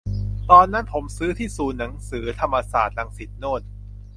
[0.51, 3.61] ตอนนั้นผมซื้อที่ศูนย์หนังสือธรรมศาสตร์ รังสิตโน่น